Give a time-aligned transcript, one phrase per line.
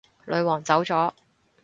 [0.25, 1.11] 女皇走咗